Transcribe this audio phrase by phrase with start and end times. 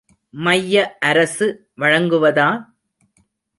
[0.33, 0.75] மைய
[0.99, 1.47] அரசு
[1.77, 2.49] வழங்குவதா?